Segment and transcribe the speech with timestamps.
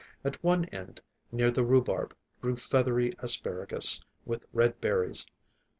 [0.23, 1.01] At one end,
[1.31, 5.27] next the rhubarb, grew feathery asparagus, with red berries.